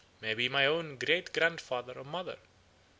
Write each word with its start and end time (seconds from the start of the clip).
Maybe 0.19 0.49
my 0.49 0.65
own 0.65 0.97
great 0.97 1.31
grandfather 1.31 1.93
or 1.95 2.03
mother!' 2.03 2.39